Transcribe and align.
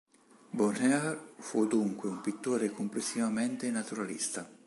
Bonheur 0.57 1.35
fu 1.37 1.67
dunque 1.67 2.09
un 2.09 2.21
pittore 2.21 2.71
complessivamente 2.71 3.69
naturalista. 3.69 4.49